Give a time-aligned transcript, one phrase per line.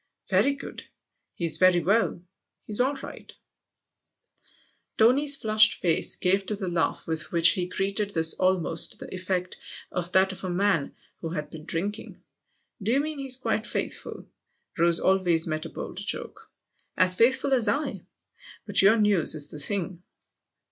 [0.31, 0.83] "Very good.
[1.35, 2.23] He's very well;
[2.65, 3.31] he's all right."
[4.97, 8.09] THE OTHER HOUSE 47 Tony's flushed face gave to the laugh with which he greeted
[8.09, 9.57] this almost the effect
[9.91, 12.23] of that of a man who had been drinking."
[12.81, 14.27] Do you mean he's quite faithful?"
[14.79, 16.49] Rose always met a bold joke."
[16.97, 18.03] As faithful as I!
[18.65, 20.01] But your news is the thing."